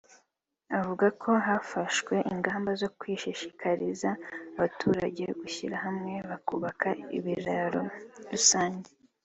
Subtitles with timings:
[0.77, 4.09] avuga ko hafashwe ingamba zo gushishikariza
[4.57, 7.81] abaturage kwishyira hamwe bakubaka ibiraro
[8.31, 8.89] rusange